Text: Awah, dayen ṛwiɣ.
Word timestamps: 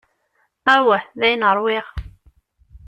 Awah, 0.75 1.03
dayen 1.19 1.47
ṛwiɣ. 1.57 1.85